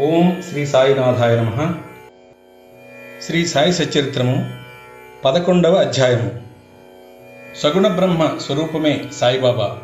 [0.00, 1.74] ఓం శ్రీ సాయినాథాయ నమ.
[3.22, 4.50] శ్రీ సాయి సచరిత్రము
[5.24, 6.30] పదకొండవ అధ్యాయము.
[7.56, 9.78] సగుణ బ్రహ్మ స్వరూపమే సాయిబాబా.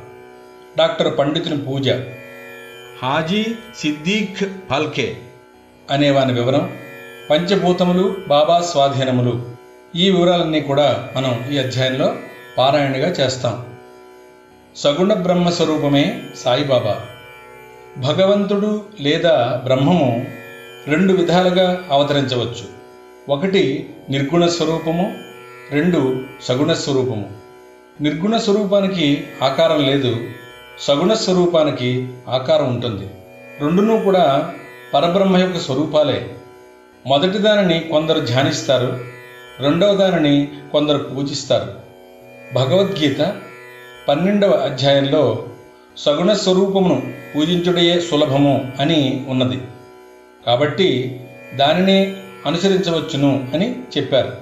[0.78, 1.88] డాక్టర్ పండితుని పూజ.
[3.02, 3.46] హాజీ
[3.76, 5.16] సిద్దీఖ్ ఫాల్కే
[5.90, 6.76] అనేవాని వివరం
[7.30, 9.50] పంచభూతములు బాబా స్వాధీనములు.
[9.96, 12.16] ఈ వివరాలన్నీ కూడా మనం ఈ అధ్యాయంలో
[12.58, 13.66] పారాయణగా చేస్తాం.
[14.76, 17.00] సగుణ బ్రహ్మ స్వరూపమే సాయిబాబా.
[17.98, 20.26] భగవంతుడు లేదా బ్రహ్మము
[20.86, 22.80] రెండు విధాలుగా అవతరించవచ్చు.
[23.28, 25.14] ఒకటి నిర్గుణ స్వరూపము
[25.70, 27.30] రెండు సగుణ స్వరూపము.
[28.00, 30.16] నిర్గుణ స్వరూపానికి ఆకారం లేదు
[30.80, 33.10] సగుణ స్వరూపానికి ఆకారం ఉంటుంది.
[33.60, 34.54] రెండునూ కూడా
[34.94, 36.34] పరబ్రహ్మ యొక్క స్వరూపాలే.
[37.06, 38.98] మొదటి దానిని కొందరు ధ్యానిస్తారు
[39.60, 41.74] రెండవ దానిని కొందరు పూజిస్తారు.
[42.54, 43.36] భగవద్గీత
[44.08, 45.44] పన్నెండవ అధ్యాయంలో
[46.04, 49.60] సగుణ స్వరూపమును పూజించుటయే సులభము అని ఉన్నది.
[50.46, 51.20] కాబట్టి
[51.56, 54.32] దానినే అనుసరించవచ్చును అని చెప్పారు.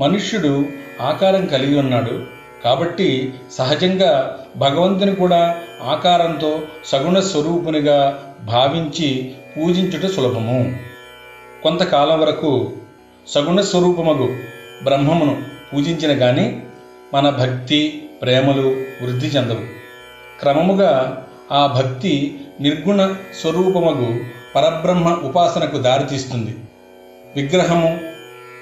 [0.00, 0.64] మనుష్యుడు
[1.00, 2.26] ఆకారం కలిగి ఉన్నాడు.
[2.64, 10.76] కాబట్టి సహజంగా భగవంతుని కూడా ఆకారంతో సగుణ స్వరూపునిగా భావించి పూజించుట సులభము.
[11.62, 12.72] కొంతకాలం వరకు
[13.28, 14.36] సగుణ స్వరూపమగు
[14.84, 15.42] బ్రహ్మమును
[15.74, 16.60] పూజించిన గాని
[17.14, 18.68] మన భక్తి ప్రేమలు
[19.02, 19.83] వృద్ధి చెందవు.
[20.40, 24.20] క్రమముగా ఆ భక్తి నిర్గుణ స్వరూపమగు
[24.54, 26.56] పరబ్రహ్మ ఉపాసనకు దారితీస్తుంది
[27.36, 28.00] విగ్రహము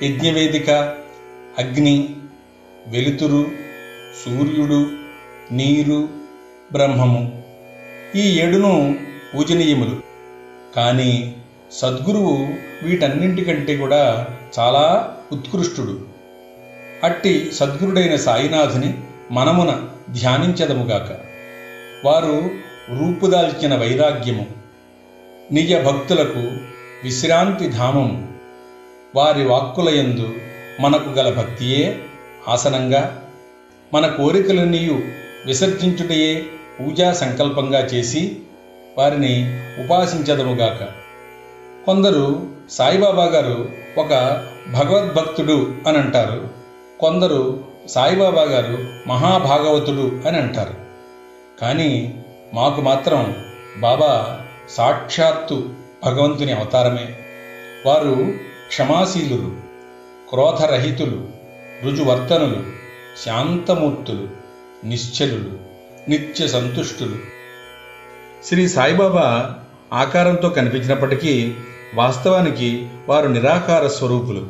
[0.03, 0.71] యజ్ఞవేదిక
[1.59, 2.17] అగ్ని
[2.87, 3.47] వెలుతురు
[4.25, 4.91] సూర్యుడు
[5.53, 6.09] నీరు
[6.73, 7.43] బ్రహ్మము
[8.17, 8.99] ఈ ఏడును
[9.35, 9.97] పూజనీయములు.
[10.77, 11.37] కానీ
[11.73, 12.49] సద్గురువు
[12.83, 14.27] వీటన్నింటికంటే కూడా
[14.59, 16.01] చాలా ఉత్కృష్టుడు.
[17.05, 18.95] అట్టి సద్గురుడైన సాయినాథుని
[19.31, 21.32] మనమున ధ్యానించదముగాక
[22.05, 22.51] వారు
[22.99, 24.47] రూపుదాల్చిన వైరాగ్యము
[25.53, 26.43] నిజ భక్తులకు
[27.05, 28.29] విశ్రాంతి ధామము.
[29.17, 30.35] వారి వాక్కులయందు
[30.81, 31.99] మనకు గల భక్తియే
[32.49, 33.23] ఆసనంగా
[33.95, 35.01] మన కోరికలన్నీయు
[35.47, 36.43] విసర్జించుటయే
[36.81, 38.37] పూజా సంకల్పంగా చేసి
[38.99, 40.89] వారిని ఉపాసించదముగాక
[41.87, 43.69] కొందరు సాయిబాబా గారు
[43.99, 44.09] ఒక
[44.73, 46.49] భగవద్భక్తుడు అని అంటారు
[47.01, 50.82] కొందరు సాయిబాబా గారు మహాభాగవతుడు అని అంటారు.
[51.63, 52.15] కానీ
[52.55, 53.45] మాకు మాత్రం
[53.79, 54.41] బాబా
[54.71, 55.69] సాక్షాత్తు
[56.05, 57.17] భగవంతుని అవతారమే.
[57.87, 58.35] వారు
[58.69, 59.57] క్షమాశీలులు
[60.31, 61.29] క్రోధరహితులు
[61.85, 62.57] రుజువర్తనులు
[63.27, 64.29] శాంతమూర్తులు
[64.87, 65.59] నిశ్చలులు
[66.11, 67.17] నిత్య సంతుష్టులు.
[68.45, 69.55] శ్రీ సాయిబాబా
[69.93, 71.55] ఆకారంతో కనిపించినప్పటికీ
[71.95, 74.47] వాస్తవానికి వారు నిరాకార స్వరూపులు.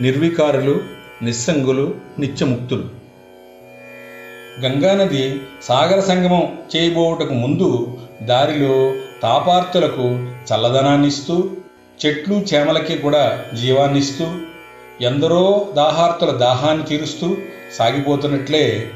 [0.00, 0.80] నిర్వికారులు
[1.22, 3.05] నిస్సంగులు నిత్యముక్తులు.
[4.64, 10.02] గంగానది సాగర సంగమం చేయబోవుటకు ముందు దారిలో తాపార్తులకు
[10.46, 11.50] చల్లదనాన్నిస్తూ
[12.06, 14.26] చెట్లు చేమలకి కూడా జీవాన్నిస్తూ
[15.00, 17.36] ఎందరో దాహార్తుల దాహాన్ని తీరుస్తూ
[17.78, 18.90] సాగిపోతున్నట్లే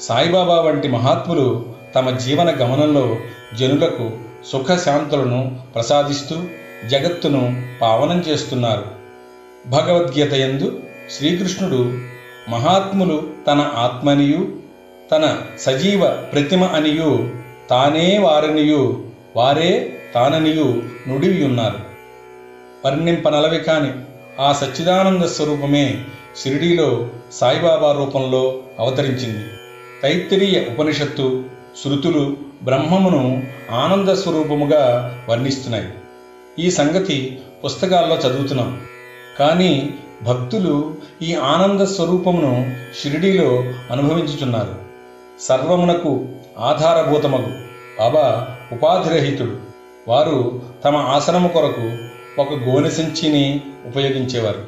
[0.00, 3.16] సాయిబాబా వంటి మహాత్ములు తమ జీవన గమనంలో
[3.58, 4.10] జనులకు
[4.46, 6.36] సుఖశాంతులను ప్రసాదిస్తూ
[6.88, 8.84] జగత్తును పావనం చేస్తున్నారు.
[9.66, 10.80] భగవద్గీత యందు
[11.10, 11.98] శ్రీకృష్ణుడు
[12.48, 14.61] మహాత్ములు తన ఆత్మనియు
[15.12, 17.30] తన సజీవ ప్రతిమ అనియు
[17.70, 19.04] తానే వారనియు
[19.36, 21.78] వారే తాననియు నుడివి ఉన్నారు
[22.86, 23.92] వర్ణింపనలవి కాని
[24.40, 26.04] ఆ సచ్చిదానంద స్వరూపమే
[26.42, 29.44] షిరిడీలో సాయిబాబా రూపంలో అవతరించింది.
[30.02, 31.44] తైత్తిరీయ ఉపనిషత్తు
[31.84, 35.88] శృతులు బ్రహ్మమును ఆనంద స్వరూపముగా వర్ణిస్తున్నాయి.
[36.58, 38.80] ఈ సంగతి పుస్తకాల్లో చదువుతున్నాం.
[39.38, 44.91] కానీ భక్తులు ఈ ఆనంద స్వరూపమును షిరిడీలో అనుభవించుచున్నారు.
[45.48, 46.26] సర్వమునకు
[46.58, 47.52] ఆధారభూతమగు.
[47.98, 49.56] బాబా ఉపాధిరహితుడు.
[50.08, 51.98] వారు తమ ఆసనము కొరకు
[52.40, 54.64] ఒక గోనె సంచిని ఉపయోగించేవారు.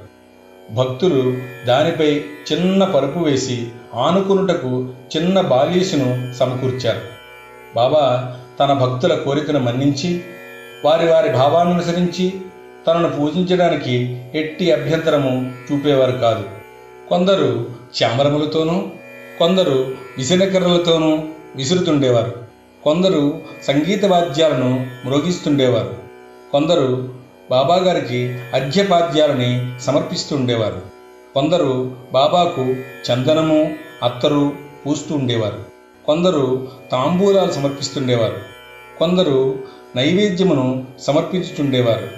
[0.74, 1.36] భక్తులు
[1.66, 7.00] దానిపై చిన్న పరుపు వేసి ఆనుకునుటకు చిన్న బాలీసును సమకూర్చారు.
[7.76, 10.24] బాబా తన భక్తుల కోరికను మన్నించి
[10.84, 12.40] వారి వారి భావానుసరించి
[12.86, 16.44] తనను పూజించడానికి ఎట్టి అభ్యంతరము చూపేవారు కాదు.
[17.08, 17.66] కొందరు
[18.02, 18.82] చామరములతోనూ
[19.38, 21.24] కొందరు విసినకర్రలతోనూ
[21.56, 22.32] విసురుతుండేవారు.
[22.84, 25.94] కొందరు సంగీత వాద్యాలను మ్రోగిస్తుండేవారు.
[26.52, 27.14] కొందరు
[27.50, 30.80] బాబాగారికి అర్ఘ్యపాద్యాలని సమర్పిస్తుండేవారు.
[31.34, 32.60] కొందరు బాబాకు
[33.10, 34.52] చందనము అత్తరు
[34.86, 35.58] పూస్తూ ఉండేవారు.
[36.06, 38.36] కొందరు తాంబూలాలు సమర్పిస్తుండేవారు.
[38.98, 39.58] కొందరు
[39.96, 42.08] నైవేద్యమును సమర్పించుచుండేవారు.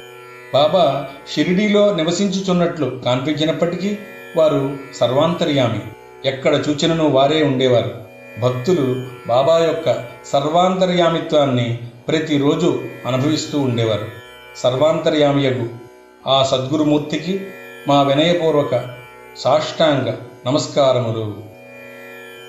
[0.54, 3.98] బాబా షిరిడీలో నివసించుచున్నట్లు కనిపించినప్పటికీ
[4.36, 5.80] వారు సర్వాంతర్యామి.
[6.26, 7.94] ఎక్కడ చూచినను వారే ఉండేవారు.
[8.40, 11.78] భక్తులు బాబా యొక్క సర్వాంతర్యామిత్వాన్ని
[12.08, 14.06] ప్రతిరోజు అనుభవిస్తూ ఉండేవారు.
[14.56, 15.68] సర్వాంతర్యామియగు
[16.26, 17.46] ఆ సద్గురుమూర్తికి
[17.88, 18.96] మా వినయపూర్వక
[19.36, 20.12] సాష్టాంగ
[20.46, 21.34] నమస్కారములు.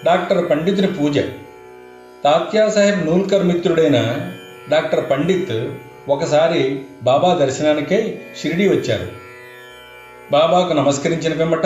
[0.06, 1.20] డాక్టర్ పండితుని పూజ.
[2.24, 4.30] తాత్యాసాహెబ్ నూల్కర్ మిత్రుడైన
[4.70, 5.70] డాక్టర్ పండిత్
[6.10, 9.08] ఒకసారి బాబా దర్శనానికై షిరిడి వచ్చారు.
[10.32, 11.66] బాబాకు నమస్కరించిన పిమ్మట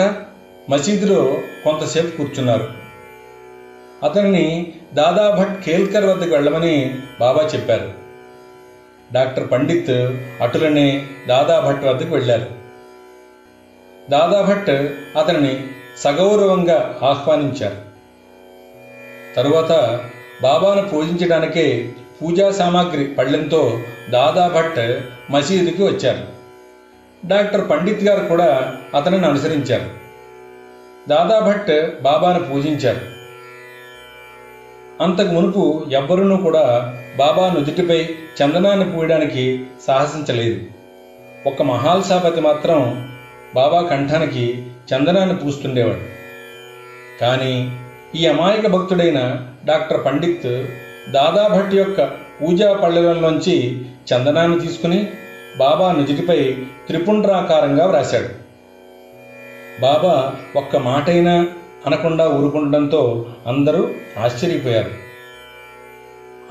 [0.70, 2.70] మసీదులో కొంతసేపు కూర్చున్నారు.
[4.02, 7.92] అతనిని దాదాభట్ కేల్కర్ వద్దకు వెళ్ళమని బాబా చెప్పారు.
[9.12, 9.90] డాక్టర్ పండిత్
[10.42, 12.46] అటులనే దాదాభట్ వద్దకు వెళ్ళారు.
[14.10, 14.70] దాదాభట్
[15.18, 15.64] అతనిని
[15.98, 17.76] సగౌరవంగా ఆహ్వానించారు.
[19.36, 20.00] తరువాత
[20.42, 21.92] బాబాను పూజించడానికే
[22.22, 23.80] పూజా సామాగ్రి పళ్ళెంతో
[24.10, 25.00] దాదాభట్
[25.32, 26.26] మసీదుకి వచ్చారు.
[27.28, 30.01] డాక్టర్ పండిత్ గారు కూడా అతనిని అనుసరించారు.
[31.08, 33.00] దాదాభట్ బాబాను పూజించారు
[35.02, 38.08] అంతకు మునుపు ఎవ్వరూ కూడా బాబా నుదుటిపై
[38.42, 40.60] చందనాన్ని పూయడానికి సాహసించలేదు.
[41.46, 43.10] ఒక మహాల్సాపతి మాత్రం
[43.54, 46.00] బాబా కంఠానికి చందనాన్ని పూస్తుండేవాడు.
[47.20, 47.78] కానీ
[48.14, 50.66] ఈ అమాయక భక్తుడైన డాక్టర్ పండిత్
[51.10, 52.02] దాదాభట్ యొక్క
[52.42, 55.08] పూజా పళ్ళెంలోంచి చందనాన్ని తీసుకుని
[55.58, 58.41] బాబా నుదుటిపై త్రిపుండ్రాకారంగా వ్రాశాడు.
[59.80, 61.48] బాబా ఒక్క మాటైనా
[61.86, 64.90] అనకుండా ఊరుకుండడంతో అందరూ ఆశ్చర్యపోయారు.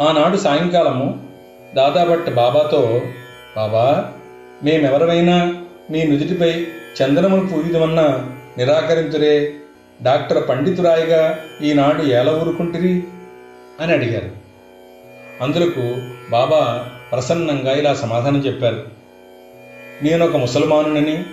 [0.03, 1.27] ఆనాడు సాయంకాలము
[1.75, 3.01] దాదాభట్ బాబాతో
[3.56, 4.12] బాబా
[4.63, 6.68] మేమెవరమైనా మీ నుదుటిపై
[7.01, 9.53] చందనమును పూయుదమన్నా నిరాకరించురే
[10.01, 13.03] డాక్టర్ పండితురాయిగా ఈనాడు ఎలా ఊరుకుంటిరి?
[13.79, 14.29] అని అడిగారు.
[15.41, 15.97] అందులకు
[16.31, 18.83] బాబా ప్రసన్నంగా ఇలా సమాధానం చెప్పారు.
[20.03, 21.23] నేనొక ముసల్మానునని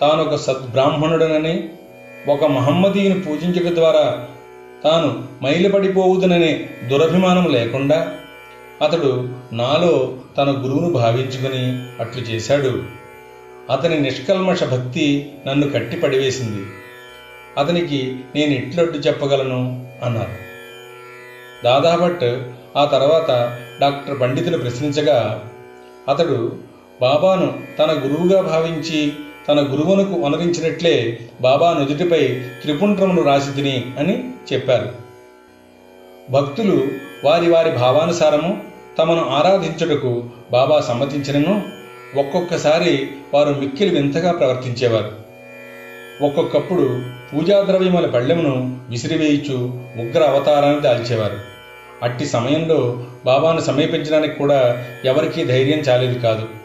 [0.00, 1.68] తాను ఒక సద్బ్రాహ్మణుడనని
[2.28, 4.28] ఒక మహమ్మదీని పూజించడం ద్వారా
[4.84, 8.16] తాను మైలుపడిపోవుదననే దురభిమానం లేకుండా
[8.82, 12.82] అతడు నాలో తన గురువును భావించుకుని అట్లు చేశాడు.
[13.72, 16.66] అతని నిష్కల్మష భక్తి నన్ను కట్టి పడివేసింది
[17.58, 19.86] అతనికి నేను ఎట్లడ్డు చెప్పగలను?
[20.04, 20.48] అన్నారు.
[21.64, 22.24] దాదాభట్
[22.76, 25.48] ఆ తర్వాత డాక్టర్ పండితుని ప్రశ్నించగా
[26.08, 26.56] అతడు
[27.00, 29.12] బాబాను తన గురువుగా భావించి
[29.48, 34.92] తన గురువునకు వనరించినట్లే బాబా నుదుటిపై త్రిపుండ్రమును రాసి తిని అని చెప్పారు.
[36.30, 36.88] భక్తులు
[37.24, 38.62] వారి వారి భావానుసారము
[38.98, 41.62] తమను ఆరాధించుటకు బాబా సమ్మతించినను
[42.18, 45.12] ఒక్కొక్కసారి వారు మిక్కిలి వింతగా ప్రవర్తించేవారు.
[46.24, 47.02] ఒక్కొక్కప్పుడు
[47.34, 51.38] పూజాద్రవ్యముల పళ్ళెమును విసిరివేయిచు ఉగ్ర అవతారాన్ని దాల్చేవారు.
[52.02, 56.57] అట్టి సమయంలో బాబాను సమీపించడానికి కూడా ఎవరికీ ధైర్యం చాలేదు కాదు.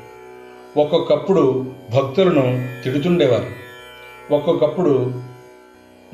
[0.77, 3.45] ఒక్కొక్కప్పుడు భక్తులను తిడుతుండేవారు.
[4.33, 5.13] ఒక్కొక్కప్పుడు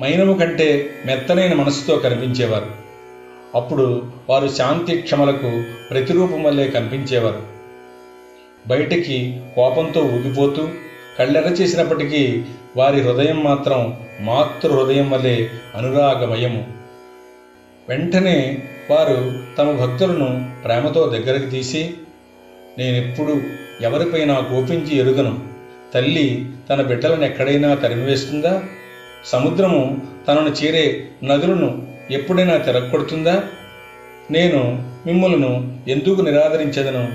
[0.02, 2.66] మైనము కంటే మెత్తనైన మనసుతో కనిపించేవారు.
[3.56, 7.42] అప్పుడు వారు శాంతి క్షమలకు ప్రతిరూపం వల్లే కనిపించేవారు.
[8.68, 10.68] బయటికి కోపంతో ఊగిపోతూ
[11.20, 12.44] కళ్ళెర చేసినప్పటికీ
[12.78, 16.68] వారి హృదయం మాత్రం మాతృ హృదయం వల్లే అనురాగమయము.
[17.90, 21.94] వెంటనే వారు తమ భక్తులను ప్రేమతో దగ్గరకు తీసి
[22.80, 23.42] నేనెప్పుడు
[23.82, 25.40] ఎవరిపైనా కోపించి ఎరుగను.
[25.94, 28.64] తల్లి తన బిడ్డలను ఎక్కడైనా తరిమివేస్తుందా?
[29.26, 33.44] సముద్రము తనను చేరే నదులను ఎప్పుడైనా తిరగొడుతుందా
[34.32, 37.10] నేను మిమ్మలను ఎందుకు నిరాదరించదను?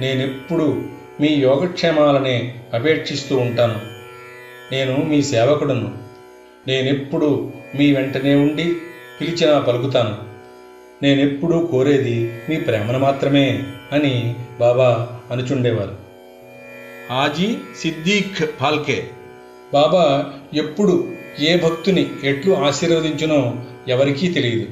[0.00, 0.84] నేనెప్పుడు
[1.20, 3.80] మీ యోగక్షేమాలనే అపేక్షిస్తూ ఉంటాను.
[4.72, 5.94] నేను మీ సేవకుడును.
[6.68, 8.76] నేనెప్పుడు మీ వెంటనే ఉండి
[9.20, 10.25] పిలిచినా పలుకుతాను.
[11.02, 13.62] నేనెప్పుడూ కోరేది మీ ప్రేమను మాత్రమే
[13.92, 15.96] అని బాబా అనుచుండేవారు.
[17.10, 19.10] హాజీ సిద్దీక్ ఫాల్కే.
[19.72, 23.56] బాబా ఎప్పుడు ఏ భక్తుని ఎట్లు ఆశీర్వదించునో
[23.88, 24.66] ఎవరికీ తెలియదు.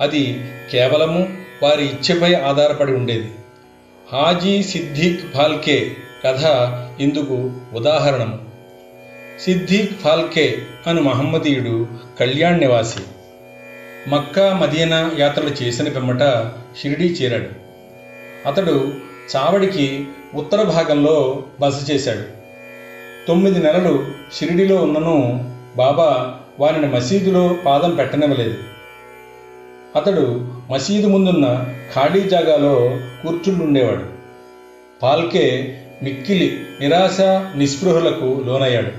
[0.00, 1.28] అది కేవలము
[1.62, 3.30] వారి ఇచ్చపై ఆధారపడి ఉండేది.
[4.12, 6.44] హాజీ సిద్దీక్ ఫాల్కే కథ
[7.00, 8.38] ఇందుకు ఉదాహరణము.
[9.40, 11.86] సిద్దీక్ ఫాల్కే అను మహమ్మదీయుడు
[12.20, 13.02] కళ్యాణ్ నివాసి.
[14.08, 16.50] మక్కా మదీనా యాత్రలు చేసిన పిమ్మట
[16.82, 17.48] షిరిడీ చేరాడు.
[18.48, 18.92] అతడు
[19.36, 22.22] చావడికి ఉత్తర భాగంలో బస చేశాడు.
[23.28, 24.06] తొమ్మిది నెలలు
[24.38, 28.54] షిరిడిలో ఉన్నను బాబా వారిని మసీదులో పాదం పెట్టనివ్వలేదు.
[29.96, 34.04] అతడు మసీదు ముందున్న ఖాళీ జాగాలో కూర్చుండుండేవాడు.
[35.02, 37.20] పాల్కే మిక్కిలి నిరాశ
[37.56, 38.90] నిస్పృహలకు లోనయ్యాడు.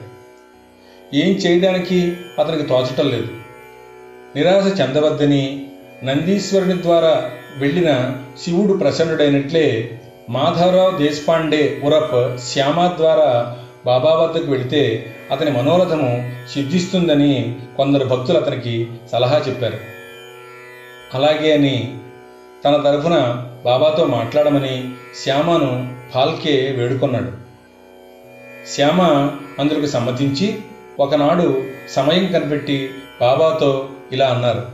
[1.16, 3.43] ఏం చేయడానికి అతనికి తోచటం లేదు.
[4.36, 5.68] నిరాశ చెందవద్దని
[6.04, 10.00] నందీశ్వరుని ద్వారా వెళ్ళిన శివుడు ప్రసన్నుడైనట్లే
[10.30, 19.38] మాధవరావు దేశపాండే ఉరప్ శ్యామ ద్వారా బాబా వద్దకు వెళితే అతని మనోరథము సిద్ధిస్తుందని కొందరు భక్తులు అతనికి సలహా
[19.48, 19.78] చెప్పారు.
[21.14, 21.98] అలాగే అని
[22.66, 24.90] తన తరఫున బాబాతో మాట్లాడమని
[25.24, 27.32] శ్యామను ఫాల్కే వేడుకొన్నాడు.
[28.76, 29.02] శ్యామ
[29.60, 30.60] అందుకు సమ్మతించి
[31.00, 32.90] ఒకనాడు సమయం కనిపెట్టి
[33.22, 34.66] బాబాతో ఇలా అన్నారు.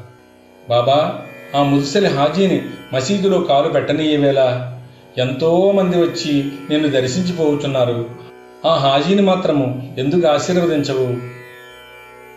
[0.69, 1.21] బాబా
[1.55, 2.61] ఆ ముదుసలి హాజీని
[2.93, 4.71] మసీదులో కాలు పెట్టనీయవేళ
[5.17, 8.09] ఎంతోమంది వచ్చి నిన్ను దర్శించిపోతున్నారు.
[8.65, 11.17] ఆ హాజీని మాత్రము ఎందుకు ఆశీర్వదించవు?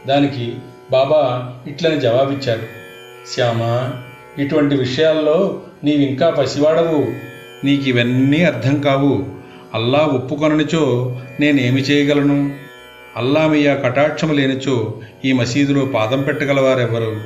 [0.09, 0.54] దానికి
[0.90, 2.62] బాబా ఇట్లని జవాబిచ్చారు
[3.35, 3.90] శ్యామ
[4.42, 7.06] ఇటువంటి విషయాల్లో నీవింకా పసివాడవు.
[7.66, 9.26] నీకు ఇవన్నీ అర్థం కావు.
[9.75, 12.50] అల్లా ఒప్పుకొననిచో నేనేమి చేయగలను?
[13.16, 17.16] అల్లామయ్య కటాక్షము లేనిచో ఈ మసీదులో పాదం పెట్టగలవారెవ్వరు?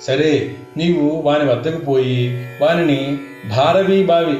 [0.00, 3.18] సరే నీవు వాని వద్దకు పోయి వానిని
[3.56, 4.36] భారవీ బావి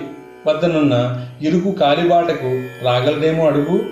[0.46, 3.82] వద్దనున్న ఇరుకు కాలిబాటకు రాగలదేమో అడుగు.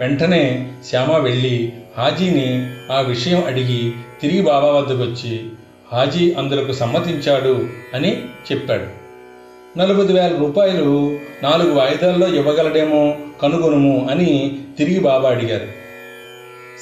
[0.00, 3.92] వెంటనే శ్యామ వెళ్ళి హాజీని ఆ విషయం అడిగి
[4.22, 5.46] తిరిగి బాబా వద్దకు వచ్చి
[5.92, 8.18] హాజీ అందులకు సమ్మతించాడు అని
[8.52, 9.02] చెప్పాడు.
[9.78, 15.81] నలభై వేల రూపాయలు నాలుగు వాయిదాల్లో ఇవ్వగలడేమో కనుగొనుము అని తిరిగి బాబా అడిగారు.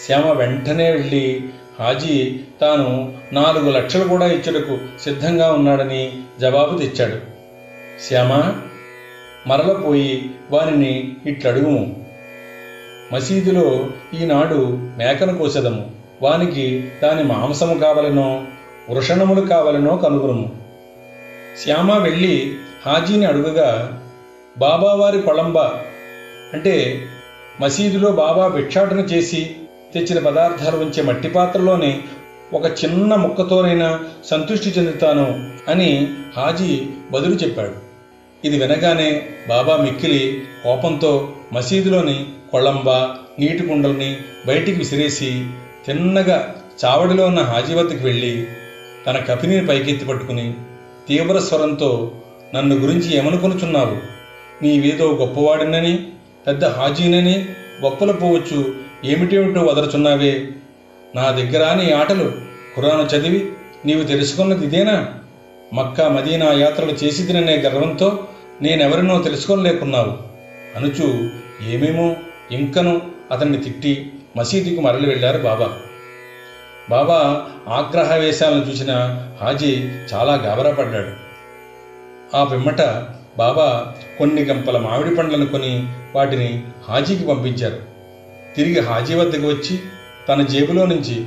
[0.07, 1.45] శ్యామ వెంటనే వెళ్ళి
[1.81, 7.17] హాజీ తాను నాలుగు లక్షలు కూడా ఇచ్చుటకు సిద్ధంగా ఉన్నాడని జవాబు తెచ్చాడు.
[8.09, 8.55] శ్యామ
[9.47, 12.05] మరలపోయి వారిని ఇట్లడుగుము.
[13.13, 13.87] మసీదులో
[14.23, 15.91] ఈనాడు మేకను కోసెదము.
[16.23, 18.45] వానికి దాని మాంసము కావలనో
[18.91, 20.57] వృషణములు కావలనో కనుగొనుము.
[21.65, 22.55] శ్యామ వెళ్ళి
[22.87, 24.03] హాజీని అడుగగా
[24.59, 25.59] బాబావారి కొళంబ
[26.53, 27.03] అంటే
[27.61, 29.57] మసీదులో బాబా భిక్షాటన చేసి
[29.95, 32.01] తెచ్చిన పదార్థాలు ఉంచే మట్టి పాత్రలోనే
[32.53, 35.27] ఒక చిన్న ముక్కతోనైనా సంతృష్టి చెందుతాను
[35.69, 37.75] అని హాజీ బదులు చెప్పాడు.
[38.45, 42.91] ఇది వినగానే బాబా మిక్కిలి కోపంతో మసీదులోని కొళంబ
[43.39, 44.17] నీటి కుండల్ని
[44.47, 45.45] బయటికి విసిరేసి
[45.87, 46.55] తిన్నగా
[46.85, 48.47] చావడిలో ఉన్న హాజీ వద్దకు వెళ్ళి
[49.07, 50.55] తన కపిని పైకెత్తి పట్టుకుని
[51.09, 52.13] తీవ్ర స్వరంతో
[52.55, 53.97] నన్ను గురించి ఏమనుకొనుచున్నావు?
[54.65, 56.07] నీవేదో గొప్పవాడినని
[56.47, 57.47] పెద్ద హాజీనని
[57.85, 60.49] గొప్పలు పోవచ్చు ఏమిటేమిటో వదరుచున్నావే?
[61.15, 62.33] నా దగ్గర నీ ఆటలు
[62.77, 63.53] ఖురాను చదివి
[63.87, 65.15] నీవు తెలుసుకున్నది ఇదేనా?
[65.75, 68.25] మక్కా మదీనా యాత్రలు చేసి తిననే గర్వంతో
[68.63, 70.19] నేనెవరినో తెలుసుకోలేకున్నావు
[70.77, 71.31] అనుచు
[71.69, 72.17] ఏమేమో
[72.53, 75.79] ఇంకను అతన్ని తిట్టి మసీదుకు మరలి వెళ్ళారు బాబా.
[76.91, 78.93] బాబా ఆగ్రహవేశాలను చూసిన
[79.41, 81.31] హాజీ చాలా గాబరాపడ్డాడు
[82.37, 82.83] ఆ పిమ్మట
[83.39, 87.90] బాబా కొన్ని గంపల మామిడి పండ్లను కొని వాటిని హాజీకి పంపించారు.
[88.57, 89.79] తిరిగి హాజీ వద్దకు వచ్చి
[90.29, 91.27] తన జేబులో నుంచి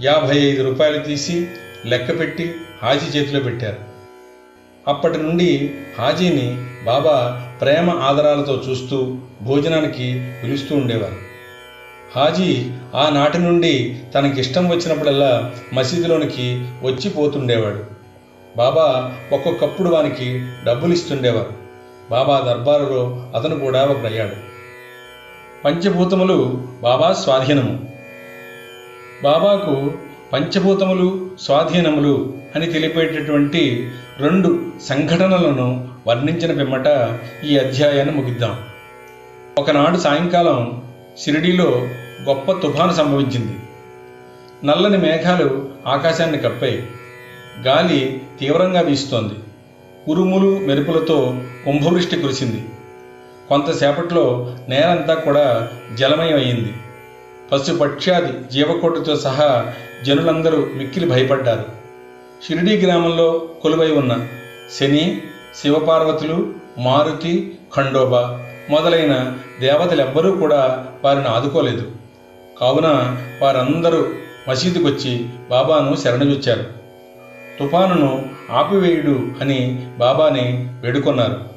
[0.00, 1.46] యాభై ఐదు రూపాయలు తీసి
[1.86, 3.76] లెక్క పెట్టి హాజీ చేతిలో పెట్టారు.
[4.88, 11.18] అప్పటి నుండి హాజీని బాబా ప్రేమ ఆదరాలతో చూస్తూ భోజనానికి పిలుస్తూ ఉండేవారు.
[12.16, 17.84] హాజీ ఆనాటి నుండి తనకిష్టం వచ్చినప్పుడల్లా మసీదులోనికి వచ్చి పోతుండేవాడు.
[18.56, 21.52] బాబా ఒక్కొక్కప్పుడు వానికి డబ్బులు ఇస్తుండేవారు
[22.10, 24.53] బాబా దర్బారులో అతను కూడా ఒకడయ్యాడు
[25.64, 27.88] పంచభూతములు బాబా స్వాధీనము.
[29.24, 29.92] బాబాకు
[30.32, 38.60] పంచభూతములు స్వాధీనములు అని తెలిపేటటువంటి రెండు సంఘటనలను వర్ణించిన పిమ్మట ఈ అధ్యాయాన్ని ముగిద్దాం.
[39.58, 40.82] ఒకనాడు సాయంకాలం
[41.24, 41.88] షిరిడీలో
[42.22, 43.56] గొప్ప తుఫాను సంభవించింది.
[44.66, 46.86] నల్లని మేఘాలు ఆకాశాన్ని కప్పాయి.
[47.66, 49.34] గాలి తీవ్రంగా వీస్తోంది.
[50.08, 52.64] ఉరుములు మెరుపులతో కుంభవృష్టి కురిసింది.
[53.48, 56.72] కొంతసేపట్లో నేలంతా కూడా జలమయం అయింది
[57.52, 59.66] పశుపక్ష్యాది జీవకోటితో సహా
[60.06, 61.64] జనులందరూ మిక్కిలి భయపడ్డారు.
[62.48, 64.26] షిరిడీ గ్రామంలో కొలువై ఉన్న
[64.78, 65.22] శని
[65.62, 71.92] శివపార్వతులు మారుతి ఖండోబా మొదలైన దేవతలెవ్వరూ కూడా వారిని ఆదుకోలేదు.
[72.60, 74.06] కావున వారందరూ
[74.48, 76.64] మసీదుకొచ్చి బాబాను శరణుజొచ్చారు
[77.58, 81.53] తుఫానును ఆపివేయుడు అని బాబాని వేడుకొన్నారు.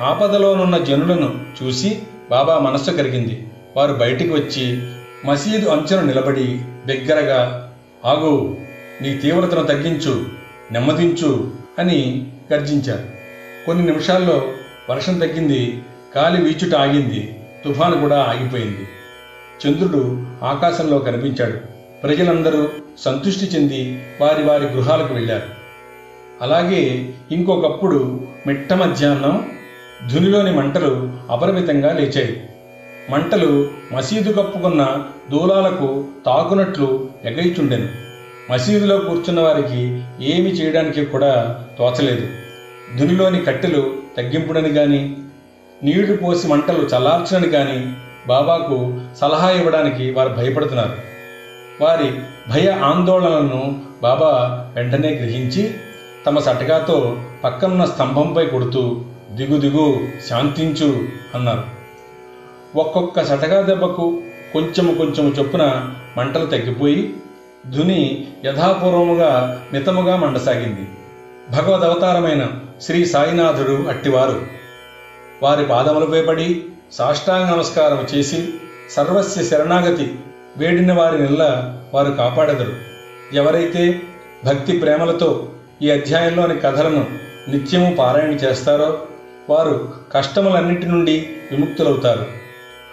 [0.00, 3.46] ఆపదలోనున్న జనులను చూసి బాబా మనస్సు కరిగింది.
[3.76, 4.82] వారు బయటికి వచ్చి
[5.24, 7.72] మసీదు అంచున నిలబడి బిగ్గరగా
[8.04, 8.56] ఆగు
[9.02, 10.26] నీ తీవ్రతను తగ్గించు
[10.72, 13.04] నెమ్మదించు అని గర్జించారు.
[13.66, 14.42] కొన్ని నిమిషాల్లో
[14.90, 15.82] వర్షం తగ్గింది
[16.16, 18.88] గాలి వీచుట ఆగింది తుఫాను కూడా ఆగిపోయింది.
[19.66, 21.56] చంద్రుడు ఆకాశంలో కనిపించాడు.
[22.02, 25.46] ప్రజలందరూ సంతృష్టి చెంది వారి వారి గృహాలకు వెళ్ళారు.
[26.42, 29.55] అలాగే ఇంకొకప్పుడు మిట్ట మధ్యాహ్నం
[30.14, 32.48] ధునిలోని మంటలు అపరిమితంగా లేచాయి.
[33.10, 37.88] మంటలు మసీదు కప్పుకున్న దూలాలకు తాకునట్లు ఎగైచుండెను.
[38.52, 42.28] మసీదులో కూర్చున్న వారికి ఏమి చేయడానికి కూడా తోచలేదు.
[42.96, 45.16] దునిలోని కట్టెలు తగ్గింపుడని కానీ
[45.82, 47.92] నీళ్ళు పోసి మంటలు చల్లార్చని కానీ
[48.26, 50.92] బాబాకు సలహా ఇవ్వడానికి వారు భయపడుతున్నారు.
[51.80, 52.10] వారి
[52.52, 54.28] భయ ఆందోళనలను బాబా
[54.76, 55.74] వెంటనే గ్రహించి
[56.26, 59.00] తమ సటకాతో పక్కనున్న స్తంభంపై కొడుతూ
[59.30, 61.64] దిగు దిగు శాంతించు అన్నారు.
[62.76, 67.16] ఒక్కొక్క సటగా దెబ్బకు కొంచెము కొంచెము చొప్పున మంటలు తగ్గిపోయి
[67.76, 70.88] ధుని యథాపూర్వముగా మితముగా మండసాగింది.
[71.56, 74.46] భగవద్ అవతారమైన శ్రీ సాయినాథుడు అట్టివారు.
[75.42, 78.48] వారి పాదములపై పడి సాష్టాంగ నమస్కారం చేసి
[78.90, 80.14] సర్వస్య శరణాగతి
[80.56, 82.72] వేడిన వారి నిల్ల వారు కాపాడెదరు.
[83.32, 84.02] ఎవరైతే
[84.44, 85.48] భక్తి ప్రేమలతో
[85.82, 87.06] ఈ అధ్యాయంలోని కథలను
[87.48, 88.98] నిత్యము పారాయణ చేస్తారో
[89.50, 92.26] వారు కష్టములన్నిటి నుండి విముక్తులవుతారు.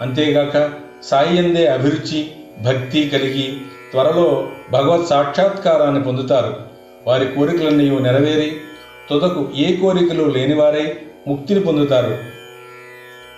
[0.01, 0.71] అంతేగాక
[1.03, 2.31] సాయి అందే అభిరుచి
[2.61, 3.57] భక్తి కలిగి
[3.91, 6.55] త్వరలో భగవత్ సాక్షాత్కారాన్ని పొందుతారు.
[7.07, 8.55] వారి కోరికలన్నీ నెరవేరి
[9.09, 12.17] తుదకు ఏ కోరికలు లేనివారే ముక్తిని పొందుతారు.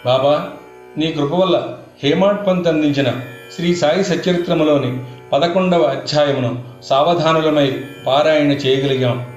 [0.06, 0.50] బాబా
[0.98, 3.14] నీ కృప వల్ల హేమాడ్ పంత్ అందించిన
[3.56, 5.00] శ్రీ సాయి సచరిత్రములోని
[5.34, 9.28] పదకొండవ అధ్యాయమును సావధానులమై పారాయణ చేయగలిగాం.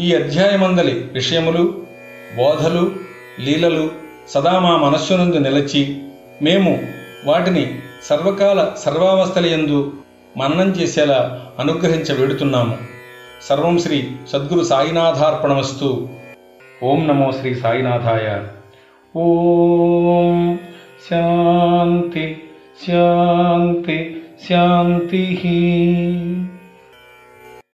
[0.00, 1.82] ఈ అధ్యాయమందలి విషయములు
[2.36, 3.05] బోధలు
[3.40, 3.90] లీలలు
[4.28, 6.02] సదా మా మనస్సునందు నిలచి
[6.42, 6.78] మేము
[7.24, 9.92] వాటిని సర్వకాల సర్వావస్థలయందు
[10.36, 12.78] మననం చేసేలా అనుగ్రహించ వేడుతున్నాము.
[13.42, 16.08] సర్వం శ్రీ సద్గురు సాయినాథార్పణమస్తు.
[16.82, 18.42] ఓం నమో శ్రీ సాయినాథాయ.
[19.16, 20.58] ఓం
[21.10, 22.42] శాంతి
[22.86, 25.22] శాంతి శాంతి.